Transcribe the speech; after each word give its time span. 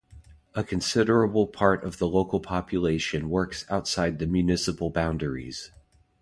A 0.55 0.63
considerable 0.63 1.45
part 1.45 1.83
of 1.83 1.99
the 1.99 2.07
local 2.07 2.39
population 2.39 3.29
works 3.29 3.65
outside 3.69 4.17
the 4.17 4.25
municipal 4.25 4.89
boundaries. 4.89 5.69